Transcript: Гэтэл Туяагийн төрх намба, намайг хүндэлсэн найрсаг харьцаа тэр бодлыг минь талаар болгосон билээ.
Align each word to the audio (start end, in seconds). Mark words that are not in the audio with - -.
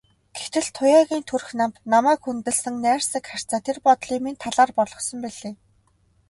Гэтэл 0.39 0.67
Туяагийн 0.77 1.23
төрх 1.29 1.47
намба, 1.59 1.77
намайг 1.93 2.19
хүндэлсэн 2.23 2.75
найрсаг 2.85 3.23
харьцаа 3.31 3.59
тэр 3.65 3.77
бодлыг 3.85 4.19
минь 4.23 4.41
талаар 4.43 4.71
болгосон 4.77 5.19
билээ. 5.23 5.53